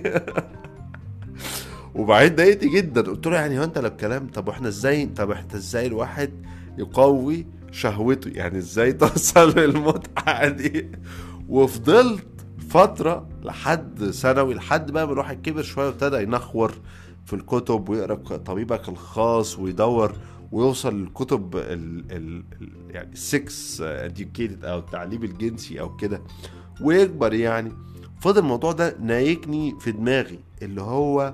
وبعدين 1.95 2.35
ضايقت 2.35 2.65
جدا. 2.65 3.01
قلت 3.01 3.27
له 3.27 3.35
يعني 3.35 3.59
هو 3.59 3.63
أنت 3.63 3.77
لو 3.77 3.87
الكلام 3.87 4.27
طب 4.27 4.47
وإحنا 4.47 4.67
إزاي 4.67 5.05
طب 5.05 5.31
إحنا 5.31 5.55
إزاي 5.55 5.87
الواحد 5.87 6.31
يقوي 6.77 7.45
شهوته 7.75 8.29
يعني 8.33 8.57
إزاي 8.57 8.93
توصل 8.93 9.49
للمتعة 9.59 10.47
دي. 10.49 10.91
وفضلت 11.49 12.27
فترة 12.69 13.29
لحد 13.43 14.09
ثانوي 14.11 14.53
لحد 14.53 14.91
بقى 14.91 15.07
ما 15.07 15.13
الواحد 15.13 15.41
كبر 15.41 15.61
شوية 15.61 15.85
وابتدى 15.85 16.23
ينخور 16.23 16.73
في 17.25 17.33
الكتب 17.33 17.89
ويقرأ 17.89 18.15
طبيبك 18.37 18.89
الخاص 18.89 19.59
ويدور 19.59 20.13
ويوصل 20.51 21.01
للكتب 21.01 21.55
ال 21.55 22.11
ال 22.11 22.43
يعني 22.89 23.13
ال 23.13 23.30
sex 23.30 23.81
educated 23.81 24.65
أو 24.65 24.79
التعليم 24.79 25.23
الجنسي 25.23 25.79
أو 25.79 25.95
كده. 25.95 26.21
ويكبر 26.81 27.33
يعني. 27.33 27.71
فضل 28.21 28.39
الموضوع 28.41 28.71
ده 28.71 28.97
نايكني 29.01 29.79
في 29.79 29.91
دماغي 29.91 30.39
اللي 30.61 30.81
هو 30.81 31.33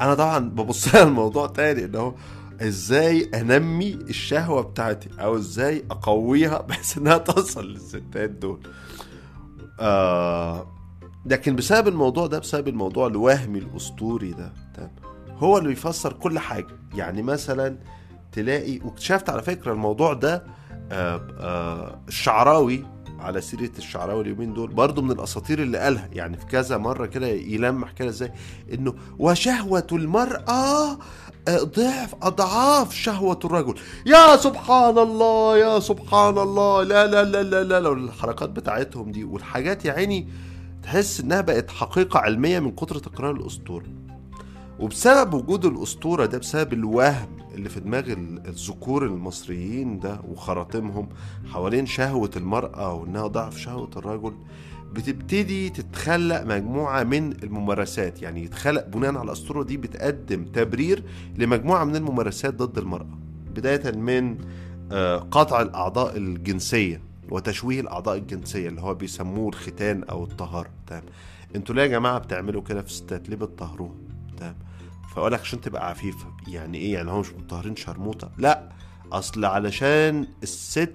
أنا 0.00 0.14
طبعا 0.14 0.38
ببص 0.38 0.88
على 0.94 1.08
الموضوع 1.08 1.46
تاني 1.46 1.84
اللي 1.84 1.98
هو 1.98 2.14
إزاي 2.62 3.30
انمي 3.34 3.94
الشهوة 3.94 4.62
بتاعتي 4.62 5.08
أو 5.20 5.36
إزاي 5.36 5.84
اقويها 5.90 6.62
بحيث 6.68 6.98
انها 6.98 7.18
توصل 7.18 7.64
للستات 7.72 8.30
دول. 8.30 8.60
آه 9.80 10.66
لكن 11.26 11.56
بسبب 11.56 11.88
الموضوع 11.88 12.26
ده 12.26 12.38
بسبب 12.38 12.68
الموضوع 12.68 13.06
الوهمي 13.06 13.58
الأسطوري 13.58 14.32
ده 14.32 14.52
هو 15.38 15.58
اللي 15.58 15.68
بيفسر 15.68 16.12
كل 16.12 16.38
حاجة. 16.38 16.76
يعني 16.94 17.22
مثلا 17.22 17.78
تلاقي 18.32 18.78
واكتشفت 18.84 19.30
على 19.30 19.42
فكرة 19.42 19.72
الموضوع 19.72 20.12
ده 20.12 20.44
آه 20.92 21.26
آه 21.40 22.00
الشعراوي 22.08 22.86
على 23.20 23.40
سيرة 23.40 23.70
الشعراوي 23.78 24.22
اليومين 24.22 24.54
دول 24.54 24.70
برضه 24.70 25.02
من 25.02 25.10
الأساطير 25.10 25.62
اللي 25.62 25.78
قالها 25.78 26.08
يعني 26.12 26.36
في 26.36 26.46
كذا 26.46 26.76
مرة 26.76 27.06
كده 27.06 27.26
يلمح 27.26 27.92
كده 27.92 28.08
إزاي 28.08 28.32
إنه 28.72 28.94
وشهوة 29.18 29.86
المرأة 29.92 30.98
ضعف 31.50 32.14
أضعاف 32.22 32.94
شهوة 32.94 33.38
الرجل 33.44 33.74
يا 34.06 34.36
سبحان 34.36 34.98
الله 34.98 35.58
يا 35.58 35.80
سبحان 35.80 36.38
الله 36.38 36.82
لا 36.82 37.06
لا 37.06 37.24
لا 37.24 37.42
لا 37.42 37.64
لا, 37.64 37.80
لا. 37.80 37.92
الحركات 37.92 38.48
بتاعتهم 38.50 39.12
دي 39.12 39.24
والحاجات 39.24 39.84
يا 39.84 39.92
عيني 39.92 40.28
تحس 40.82 41.20
إنها 41.20 41.40
بقت 41.40 41.70
حقيقة 41.70 42.18
علمية 42.20 42.58
من 42.60 42.70
كتر 42.72 42.98
تكرار 42.98 43.30
الأسطورة 43.30 43.86
وبسبب 44.80 45.34
وجود 45.34 45.64
الأسطورة 45.64 46.26
ده 46.26 46.38
بسبب 46.38 46.72
الوهم 46.72 47.28
اللي 47.56 47.68
في 47.68 47.80
دماغ 47.80 48.04
الذكور 48.48 49.06
المصريين 49.06 49.98
ده 50.00 50.20
وخراطيمهم 50.28 51.08
حوالين 51.52 51.86
شهوة 51.86 52.30
المرأة 52.36 52.92
وإنها 52.94 53.26
ضعف 53.26 53.58
شهوة 53.58 53.90
الرجل 53.96 54.32
بتبتدي 54.92 55.70
تتخلق 55.70 56.42
مجموعة 56.42 57.02
من 57.02 57.32
الممارسات. 57.42 58.22
يعني 58.22 58.44
يتخلق 58.44 58.86
بناء 58.86 59.16
على 59.16 59.22
الأسطورة 59.22 59.62
دي 59.62 59.76
بتقدم 59.76 60.44
تبرير 60.44 61.02
لمجموعة 61.38 61.84
من 61.84 61.96
الممارسات 61.96 62.54
ضد 62.54 62.78
المرأة 62.78 63.18
بداية 63.54 63.90
من 63.96 64.38
قطع 65.30 65.62
الأعضاء 65.62 66.16
الجنسية 66.16 67.00
وتشويه 67.30 67.80
الأعضاء 67.80 68.16
الجنسية 68.16 68.68
اللي 68.68 68.80
هو 68.80 68.94
بيسموه 68.94 69.48
الختان 69.48 70.04
أو 70.04 70.24
الطهارة. 70.24 70.70
تمام. 70.86 71.02
أنتوا 71.56 71.74
ليه 71.74 71.82
يا 71.82 71.86
جماعة 71.86 72.18
بتعملوا 72.18 72.62
كده 72.62 72.82
في 72.82 72.88
الستات 72.88 73.28
ليه 73.28 73.36
بتطهروهم؟ 73.36 73.94
تمام. 74.36 74.54
فأقول 75.16 75.32
لك 75.32 75.40
عشان 75.40 75.60
تبقى 75.60 75.88
عفيفة 75.90 76.26
يعني 76.46 76.78
إيه؟ 76.78 76.94
يعني 76.94 77.10
هو 77.10 77.20
مش 77.20 77.30
مطهرين 77.32 77.76
شرموطة. 77.76 78.30
لا 78.38 78.68
أصل 79.12 79.44
علشان 79.44 80.28
الست 80.42 80.92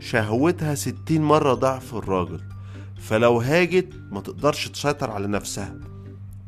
شهوتها 0.00 0.74
ستين 0.74 1.22
مرة 1.22 1.54
ضعف 1.54 1.94
الراجل 1.94 2.40
فلو 3.00 3.40
هاجت 3.40 3.88
ما 4.10 4.20
تقدرش 4.20 4.68
تسيطر 4.68 5.10
على 5.10 5.26
نفسها. 5.26 5.74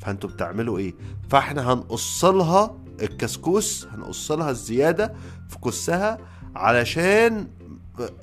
فأنتوا 0.01 0.31
بتعملوا 0.31 0.79
إيه؟ 0.79 0.95
فإحنا 1.31 1.73
هنقص 1.73 2.25
لها 2.25 2.77
الكسكوس 3.03 3.87
هنقص 3.93 4.33
لها 4.33 4.51
الزيادة 4.51 5.15
في 5.49 5.59
كسها 5.59 6.19
علشان 6.57 7.49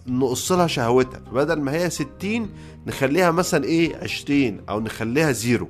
نقص 0.07 0.51
لها 0.51 0.67
شهوتها. 0.67 1.19
بدل 1.19 1.61
ما 1.61 1.71
هي 1.71 1.89
ستين 1.89 2.49
نخليها 2.87 3.31
مثلا 3.31 3.63
إيه؟ 3.63 3.97
عشرين 3.97 4.61
أو 4.69 4.79
نخليها 4.79 5.31
زيرو. 5.31 5.69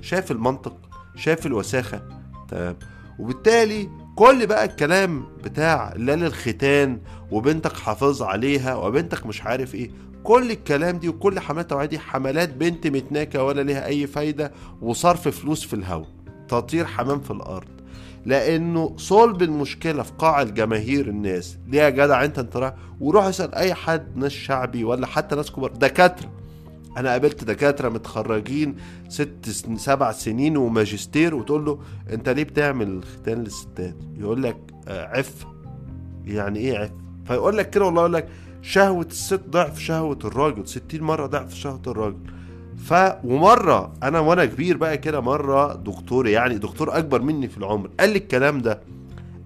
شايف 0.00 0.30
المنطق؟ 0.30 0.76
شايف 1.16 1.46
الوساخة؟ 1.46 2.19
تمام 2.50 2.76
وبالتالي 3.18 3.88
كل 4.16 4.46
بقى 4.46 4.64
الكلام 4.64 5.24
بتاع 5.44 5.92
لا 5.96 6.16
للختان 6.16 7.00
وبنتك 7.30 7.72
حافظ 7.72 8.22
عليها 8.22 8.74
وبنتك 8.74 9.26
مش 9.26 9.42
عارف 9.42 9.74
إيه 9.74 9.90
كل 10.24 10.50
الكلام 10.50 10.98
دي 10.98 11.08
وكل 11.08 11.40
حملات 11.40 11.64
التوعية 11.64 11.86
دي 11.86 11.98
حملات 11.98 12.54
بنت 12.54 12.86
متناكة 12.86 13.44
ولا 13.44 13.60
ليها 13.62 13.86
أي 13.86 14.06
فايدة 14.06 14.52
وصرف 14.82 15.28
فلوس 15.28 15.64
في 15.66 15.74
الهواء 15.74 16.08
تطير 16.48 16.84
حمام 16.86 17.20
في 17.20 17.30
الأرض. 17.30 17.68
لأنه 18.26 18.94
صلب 18.96 19.42
المشكلة 19.42 20.02
في 20.02 20.12
قاع 20.18 20.42
الجماهير 20.42 21.08
الناس 21.08 21.58
ليه 21.68 21.80
يا 21.82 21.90
جدع 21.90 22.24
أنت 22.24 22.38
أنت 22.38 22.56
رايح؟ 22.56 22.74
وروح 23.00 23.24
اسأل 23.24 23.54
أي 23.54 23.74
حد 23.74 24.16
ناس 24.16 24.32
شعبي 24.32 24.84
ولا 24.84 25.06
حتى 25.06 25.36
ناس 25.36 25.50
كبار 25.50 25.70
دكاترة. 25.70 26.30
أنا 26.96 27.10
قابلت 27.10 27.44
دكاترة 27.44 27.88
متخرجين 27.88 28.76
ست 29.08 29.48
سبع 29.76 30.12
سنين 30.12 30.56
وماجستير 30.56 31.34
وتقول 31.34 31.64
له 31.64 31.78
أنت 32.12 32.28
ليه 32.28 32.44
بتعمل 32.44 33.04
ختان 33.04 33.38
للستات؟ 33.38 33.96
يقول 34.18 34.42
لك 34.42 34.56
عف. 34.88 35.46
يعني 36.24 36.58
إيه 36.58 36.78
عف؟ 36.78 36.90
فيقول 37.24 37.56
لك 37.58 37.70
كده 37.70 37.84
والله 37.84 38.00
يقول 38.00 38.12
لك 38.12 38.28
شهوة 38.62 39.04
الست 39.06 39.40
ضعف 39.50 39.78
شهوة 39.78 40.18
الراجل 40.24 40.68
ستين 40.68 41.02
مرة 41.02 41.26
ضعف 41.26 41.54
شهوة 41.54 41.82
الراجل. 41.86 42.18
ف 42.76 42.94
ومرة 43.24 43.92
أنا 44.02 44.20
وأنا 44.20 44.44
كبير 44.44 44.76
بقى 44.76 44.98
كده 44.98 45.20
مرة 45.20 45.74
دكتور 45.74 46.26
يعني 46.28 46.58
دكتور 46.58 46.98
أكبر 46.98 47.22
مني 47.22 47.48
في 47.48 47.58
العمر 47.58 47.90
قال 48.00 48.10
لي 48.10 48.18
الكلام 48.18 48.58
ده. 48.60 48.80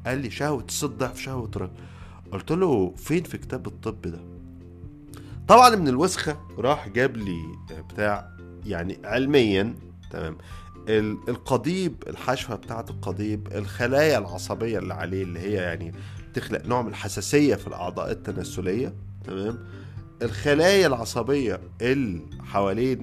قال 0.07 0.19
لي 0.19 0.31
شهوة 0.31 0.65
الست 0.69 0.85
ضعف 0.85 1.21
شهوة 1.21 1.51
الراجل. 1.57 1.73
قلت 2.33 2.51
له 2.53 2.93
فين 2.97 3.23
في 3.23 3.39
كتاب 3.39 3.67
الطب 3.67 4.03
ده؟ 4.03 4.19
طبعا 5.49 5.77
من 5.77 5.89
الوسخة 5.89 6.37
راح 6.59 6.89
جاب 6.89 7.17
لي 7.17 7.39
بتاع 7.91 8.31
يعني 8.67 8.99
علميا 9.05 9.75
تمام 10.11 10.39
القضيب 11.29 12.03
الحشوة 12.07 12.57
بتاعة 12.57 12.85
القضيب 12.91 13.49
الخلايا 13.55 14.19
العصبية 14.19 14.79
اللي 14.79 14.95
عليه 14.95 15.23
اللي 15.23 15.41
هي 15.41 15.53
يعني 15.53 15.93
تخلق 16.35 16.67
نوع 16.67 16.83
من 16.83 16.89
الحساسية 16.89 17.55
في 17.55 17.67
الأعضاء 17.67 18.11
التناسلية 18.11 18.95
تمام 19.25 19.59
الخلايا 20.23 20.87
العصبية 20.87 21.61
اللي 21.81 22.21
حوالين 22.45 22.99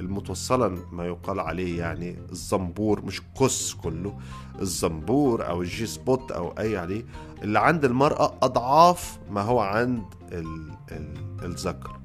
المتوصلة 0.00 0.68
ما 0.92 1.06
يقال 1.06 1.40
عليه 1.40 1.78
يعني 1.78 2.18
الزنبور 2.32 3.04
مش 3.04 3.18
الكس 3.20 3.74
كله 3.74 4.18
الزنبور 4.60 5.46
أو 5.48 5.62
ال 5.62 5.86
G-spot 5.86 6.32
أو 6.32 6.48
أي 6.58 6.76
عليه 6.76 7.04
اللي 7.42 7.58
عند 7.58 7.84
المرأة 7.84 8.34
أضعاف 8.42 9.18
ما 9.30 9.40
هو 9.40 9.60
عند 9.60 10.02
الذكر. 11.42 12.00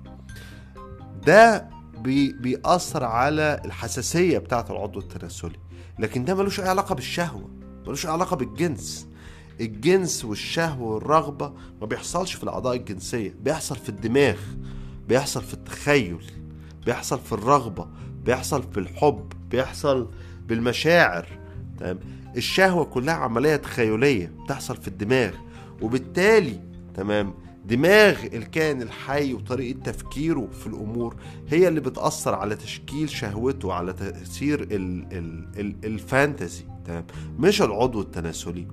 ده 1.26 1.70
بي 1.98 2.32
بيأثر 2.34 3.04
على 3.04 3.62
الحساسية 3.66 4.38
بتاعة 4.38 4.66
العضو 4.70 5.00
التناسلي 5.00 5.60
لكن 6.00 6.26
ده 6.26 6.36
ملوش 6.36 6.60
أي 6.60 6.70
علاقة 6.70 6.96
بالشهوة 6.96 7.50
ملوش 7.86 8.06
أي 8.06 8.12
علاقة 8.12 8.36
بالجنس. 8.36 9.08
الجنس 9.62 10.26
والشهوة 10.26 10.94
والرغبة 10.94 11.54
ما 11.82 11.88
بيحصلش 11.88 12.34
في 12.34 12.44
الأعضاء 12.44 12.76
الجنسية 12.76 13.36
بيحصل 13.42 13.76
في 13.76 13.90
الدماغ 13.90 14.38
بيحصل 15.08 15.42
في 15.42 15.54
التخيل 15.54 16.24
بيحصل 16.86 17.20
في 17.20 17.32
الرغبة 17.32 17.88
بيحصل 18.26 18.64
في 18.72 18.80
الحب 18.80 19.34
بيحصل 19.52 20.10
بالمشاعر 20.48 21.28
تمام؟ 21.80 22.00
الشهوة 22.38 22.86
كلها 22.86 23.14
عملية 23.14 23.56
تخيلية 23.56 24.34
بتحصل 24.46 24.78
في 24.78 24.88
الدماغ 24.88 25.34
وبالتالي 25.82 26.60
تمام؟ 26.96 27.34
دماغ 27.66 28.24
الكائن 28.26 28.82
الحي 28.82 29.34
وطريقة 29.34 29.80
تفكيره 29.80 30.48
في 30.62 30.68
الأمور 30.68 31.16
هي 31.50 31.68
اللي 31.68 31.80
بتأثر 31.80 32.36
على 32.36 32.56
تشكيل 32.56 33.10
شهوته 33.10 33.74
على 33.74 33.94
تأثير 33.94 34.62
ال 34.62 34.72
ال 35.12 35.48
ال 35.60 35.76
ال 35.86 35.95
fantasy 35.96 36.64
تمام؟ 36.86 37.06
مش 37.40 37.62
العضو 37.62 38.02
التناسلي. 38.02 38.68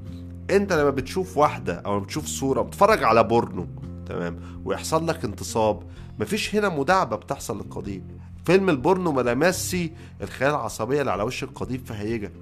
انت 0.51 0.73
لما 0.73 0.91
بتشوف 0.91 1.37
واحدة 1.37 1.75
أو 1.75 1.93
لما 1.95 2.05
بتشوف 2.05 2.27
صورة 2.27 2.63
بتتفرج 2.63 3.05
على 3.05 3.25
porn 3.25 3.67
تمام 4.07 4.41
ويحصل 4.65 5.07
لك 5.09 5.25
انتصاب 5.25 5.83
مفيش 6.19 6.55
هنا 6.55 6.69
مداعبة 6.69 7.17
بتحصل 7.17 7.57
للقضيب. 7.57 8.21
فيلم 8.45 8.71
ال 8.71 8.79
porn 8.79 9.13
ملامسي 9.13 9.93
الخلايا 10.23 10.53
العصبية 10.53 11.01
اللي 11.01 11.13
على 11.13 11.23
وش 11.23 11.43
القضيب 11.43 11.87
فهيجك. 11.87 12.33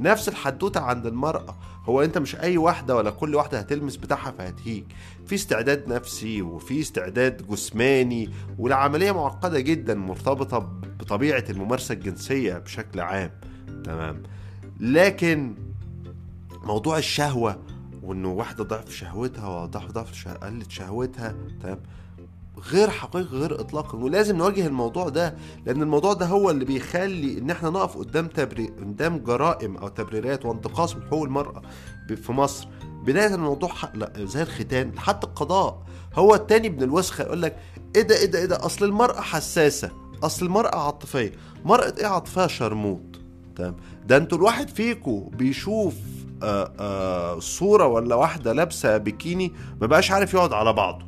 نفس 0.00 0.28
الحدوتة 0.28 0.80
عند 0.80 1.06
المرأة. 1.06 1.56
هو 1.84 2.02
انت 2.02 2.18
مش 2.18 2.36
اي 2.36 2.56
واحدة 2.58 2.96
ولا 2.96 3.10
كل 3.10 3.34
واحدة 3.34 3.58
هتلمس 3.58 3.96
بتاعها 3.96 4.30
فهتهيج 4.30 4.84
في 5.26 5.34
استعداد 5.34 5.88
نفسي 5.88 6.42
وفي 6.42 6.80
استعداد 6.80 7.46
جسماني 7.48 8.30
والعملية 8.58 9.12
معقدة 9.12 9.60
جدا 9.60 9.94
مرتبطة 9.94 10.58
بطبيعة 11.00 11.44
الممارسة 11.50 11.92
الجنسية 11.92 12.54
بشكل 12.58 13.00
عام 13.00 13.30
تمام. 13.84 14.22
لكن 14.80 15.54
موضوع 16.66 16.98
الشهوة 16.98 17.58
وإنه 18.02 18.28
واحدة 18.32 18.64
ضعف 18.64 18.90
شهوتها 18.90 19.48
وضعف 19.62 19.90
ضعف 19.90 20.28
قلت 20.28 20.70
شهوتها 20.70 21.34
تمام 21.62 21.78
غير 22.70 22.90
حقيقي 22.90 23.36
غير 23.36 23.60
اطلاقا 23.60 23.98
ولازم 23.98 24.36
نواجه 24.36 24.66
الموضوع 24.66 25.08
ده 25.08 25.34
لأن 25.66 25.82
الموضوع 25.82 26.12
ده 26.12 26.26
هو 26.26 26.50
اللي 26.50 26.64
بيخلي 26.64 27.38
إن 27.38 27.50
إحنا 27.50 27.70
نقف 27.70 27.96
قدام 27.96 28.26
تبري... 28.26 28.66
قدام 28.66 29.18
جرائم 29.18 29.76
أو 29.76 29.88
تبريرات 29.88 30.46
وانتقاص 30.46 30.96
من 30.96 31.02
حقوق 31.02 31.22
المرأة 31.24 31.62
في 32.16 32.32
مصر. 32.32 32.68
بداية 33.04 33.34
الموضوع. 33.34 33.70
لا 33.94 34.12
زي 34.18 34.42
الختان 34.42 34.98
حتى 34.98 35.26
القضاء. 35.26 35.82
هو 36.14 36.34
التاني 36.34 36.66
ابن 36.66 36.82
الوسخة 36.82 37.22
يقول 37.24 37.42
لك 37.42 37.56
إيه 37.96 38.02
ده 38.02 38.16
إيه 38.18 38.26
ده 38.26 38.38
إيه 38.38 38.46
ده 38.46 38.66
أصل 38.66 38.84
المرأة 38.84 39.20
حساسة 39.20 39.90
أصل 40.22 40.46
المرأة 40.46 40.76
عاطفية. 40.76 41.32
مرأة 41.64 41.94
إيه 41.98 42.06
عاطفية؟ 42.06 42.46
شرموط. 42.46 43.00
تمام 43.56 43.76
ده 44.06 44.16
أنتوا 44.16 44.38
الواحد 44.38 44.68
فيكو 44.68 45.20
بيشوف 45.20 45.94
آه 46.42 46.72
آه 46.80 47.38
صورة 47.38 47.86
ولا 47.86 48.14
واحدة 48.14 48.52
لابسة 48.52 48.96
بيكيني 48.96 49.52
ما 49.80 49.86
بقاش 49.86 50.10
عارف 50.10 50.34
يقعد 50.34 50.52
على 50.52 50.72
بعضه. 50.72 51.06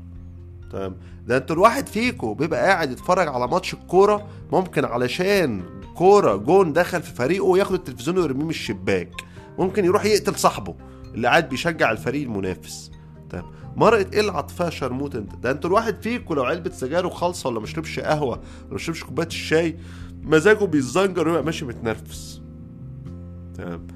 تمام؟ 0.72 0.96
ده 1.26 1.36
أنتوا 1.36 1.56
الواحد 1.56 1.86
فيكو 1.86 2.34
بيبقى 2.34 2.66
قاعد 2.66 2.90
يتفرج 2.90 3.28
على 3.28 3.48
ماتش 3.48 3.74
الكورة 3.74 4.26
ممكن 4.52 4.84
علشان 4.84 5.62
كورة 5.94 6.36
جون 6.36 6.72
دخل 6.72 7.02
في 7.02 7.14
فريقه 7.14 7.58
ياخد 7.58 7.74
التلفزيون 7.74 8.18
ويرميه 8.18 8.44
من 8.44 8.50
الشباك. 8.50 9.10
ممكن 9.58 9.84
يروح 9.84 10.04
يقتل 10.04 10.34
صاحبه 10.34 10.74
اللي 11.14 11.28
قاعد 11.28 11.48
بيشجع 11.48 11.90
الفريق 11.90 12.22
المنافس. 12.22 12.90
تمام؟ 13.30 13.44
مرأة 13.76 14.06
إيه 14.12 14.20
العاطفية 14.20 14.68
شرموط 14.68 15.16
انت. 15.16 15.34
ده 15.36 15.50
أنتوا 15.50 15.70
الواحد 15.70 16.02
فيكو 16.02 16.34
لو 16.34 16.44
علبة 16.44 16.70
سجاير 16.70 17.10
خالصة 17.10 17.50
ولا 17.50 17.60
مشربش 17.60 18.00
قهوة 18.00 18.40
ولا 18.66 18.74
مشربش 18.74 19.04
كوباية 19.04 19.26
الشاي 19.26 19.76
مزاجه 20.22 20.64
بيتزنجر 20.64 21.28
ويبقى 21.28 21.44
ماشي 21.44 21.64
متنرفز. 21.64 22.42
تمام؟ 23.54 23.86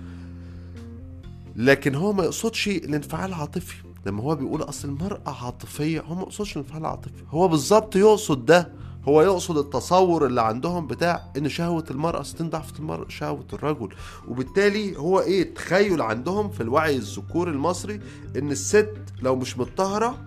لكن 1.57 1.95
هو 1.95 2.13
ما 2.13 2.25
يقصدش 2.25 2.69
الانفعال 2.69 3.31
العاطفي. 3.31 3.75
لما 4.07 4.23
هو 4.23 4.35
بيقول 4.35 4.63
أصل 4.63 4.89
المرأة 4.89 5.45
عاطفية 5.45 6.01
هو 6.01 6.15
ما 6.15 6.23
يقصدش 6.23 6.53
الانفعال 6.57 6.81
العاطفي. 6.81 7.25
هو 7.31 7.49
بالظبط 7.49 7.97
يقصد 7.97 8.45
ده. 8.45 8.73
هو 9.09 9.23
يقصد 9.23 9.59
التصور 9.59 10.27
اللي 10.27 10.43
عندهم 10.43 10.87
بتاع 10.87 11.33
إن 11.37 11.49
شهوة 11.49 11.85
المرأة 11.91 12.23
ستين 12.23 12.51
ضعف 12.51 12.79
المرأة 12.79 13.09
شهوة 13.09 13.47
الرجل. 13.53 13.89
وبالتالي 14.29 14.97
هو 14.99 15.21
إيه؟ 15.21 15.55
تخيل 15.55 16.03
عندهم 16.03 16.51
في 16.51 16.63
الوعي 16.63 16.97
الذكوري 16.97 17.51
المصري 17.51 18.01
إن 18.37 18.51
الست 18.51 18.95
لو 19.23 19.37
مش 19.37 19.59
متطهرة 19.59 20.19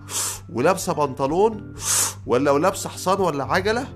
ولابسة 0.52 0.92
بنطلون 0.92 1.74
ولا 2.26 2.44
لو 2.44 2.56
لابسة 2.58 2.88
حصان 2.90 3.20
ولا 3.20 3.44
عجلة 3.44 3.88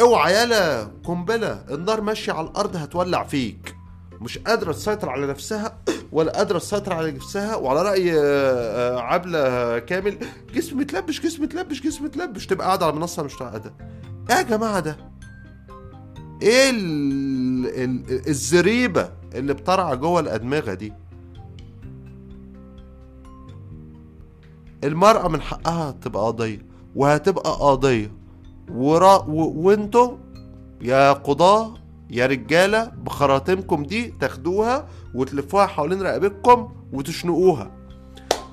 اوعى 0.00 0.32
يالا 0.34 0.84
قنبلة 1.04 1.64
النار 1.70 2.00
ماشية 2.00 2.32
على 2.32 2.46
الأرض 2.48 2.76
هتولع 2.76 3.24
فيك. 3.24 3.75
مش 4.20 4.38
قادرة 4.38 4.72
تسيطر 4.72 5.10
على 5.10 5.26
نفسها 5.26 5.78
ولا 6.12 6.32
قادرة 6.32 6.58
تسيطر 6.58 6.92
على 6.92 7.10
نفسها 7.10 7.56
وعلى 7.56 7.82
رأي 7.82 8.12
آه، 8.12 8.20
آه، 8.20 9.00
عبلة 9.00 9.78
كامل. 9.78 10.18
جسم 10.54 10.78
متلبش 10.78 11.20
جسم 11.20 11.42
متلبش 11.42 11.82
جسم 11.82 12.04
متلبش. 12.04 12.46
تبقى 12.46 12.66
قاعدة 12.66 12.86
على 12.86 12.94
المنصة 12.94 13.22
مش 13.22 13.34
قاعدة 13.34 13.74
إيه 14.30 14.36
يا 14.36 14.42
جماعة 14.42 14.80
ده؟ 14.80 14.96
إيه 16.42 16.70
ال... 16.70 17.66
ال... 17.66 18.28
الزريبة 18.28 19.10
اللي 19.34 19.54
بترعى 19.54 19.96
جوه 19.96 20.20
الأدمغة 20.20 20.74
دي؟ 20.74 20.92
المرأة 24.84 25.28
من 25.28 25.40
حقها 25.40 25.90
تبقى 25.90 26.26
قضية 26.26 26.66
وهتبقى 26.94 27.50
قضية 27.50 28.12
ورا... 28.70 29.26
يا 30.80 31.12
قضاة 31.12 31.74
يا 32.10 32.26
رجالة 32.26 32.84
بخراطيمكم 33.04 33.82
دي 33.84 34.14
تاخدوها 34.20 34.88
وتلفوها 35.14 35.66
حوالين 35.66 36.02
رقبتكم 36.02 36.72
وتشنقوها. 36.92 37.70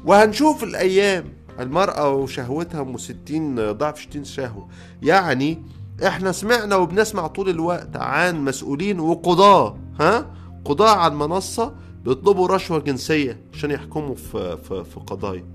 وهنشوف 0.05 0.63
الأيام. 0.63 1.25
المرأة 1.59 2.09
وشهوتها 2.09 2.81
أم 2.81 2.97
60 2.97 3.71
ضعف 3.71 3.99
60 3.99 4.23
شهوة. 4.23 4.67
يعني 5.01 5.63
إحنا 6.07 6.31
سمعنا 6.31 6.75
وبنسمع 6.75 7.27
طول 7.27 7.49
الوقت 7.49 7.95
عن 7.97 8.45
مسؤولين 8.45 8.99
وقضاة 8.99 9.77
ها؟ 9.99 10.31
قضاة 10.65 10.95
على 10.95 11.13
المنصة 11.13 11.73
بيطلبوا 12.05 12.47
رشوة 12.47 12.79
جنسية 12.79 13.41
عشان 13.53 13.71
يحكموا 13.71 14.15
في 14.15 14.57
في, 14.57 14.83
في 14.83 14.99
قضايا. 14.99 15.45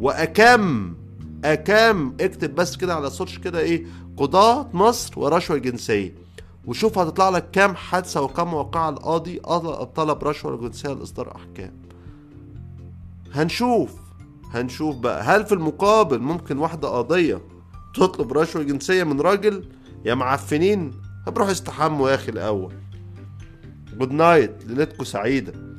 وأكم 0.00 0.94
أكم 1.44 2.12
اكتب 2.20 2.54
بس 2.54 2.76
كده 2.76 2.94
على 2.94 3.10
سيرش 3.10 3.38
كده 3.38 3.58
إيه؟ 3.60 3.86
قضاة 4.16 4.68
مصر 4.72 5.20
ورشوة 5.20 5.56
جنسية. 5.58 6.14
وشوف 6.66 6.98
هتطلع 6.98 7.28
لك 7.28 7.50
كام 7.50 7.74
حادثة 7.74 8.20
وكم 8.22 8.54
واقعة 8.54 8.88
القاضي 8.88 9.38
طلب 9.94 10.24
رشوة 10.24 10.56
جنسية 10.56 10.88
لإصدار 10.88 11.36
أحكام. 11.36 11.72
هنشوف 13.32 13.94
هنشوف 14.50 14.96
بقى. 14.96 15.22
هل 15.22 15.46
في 15.46 15.52
المقابل 15.54 16.18
ممكن 16.18 16.58
واحدة 16.58 16.88
قضية 16.88 17.40
تطلب 17.94 18.32
رشوة 18.32 18.62
جنسية 18.62 19.04
من 19.04 19.20
راجل؟ 19.20 19.68
يا 20.04 20.14
معفنين 20.14 20.92
طب 21.26 21.38
روحوا 21.38 21.52
استحموا 21.52 22.10
يا 22.10 22.14
أخي 22.14 22.32
الأول. 22.32 22.74
جود 23.98 24.12
نايت 24.12 24.64
ليلتكم 24.66 25.04
سعيدة. 25.04 25.71